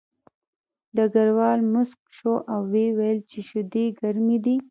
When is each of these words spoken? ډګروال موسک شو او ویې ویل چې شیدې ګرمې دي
ډګروال 0.95 1.59
موسک 1.73 1.99
شو 2.17 2.33
او 2.51 2.59
ویې 2.71 2.87
ویل 2.97 3.19
چې 3.29 3.39
شیدې 3.49 3.85
ګرمې 3.99 4.37
دي 4.45 4.55